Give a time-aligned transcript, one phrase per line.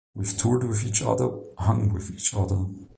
[0.15, 1.29] We've toured with each other,
[1.59, 2.65] hung with each other.